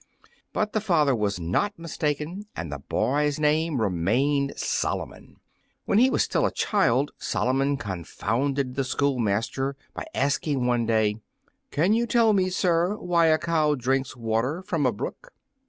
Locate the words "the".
0.73-0.81, 2.71-2.79, 8.73-8.83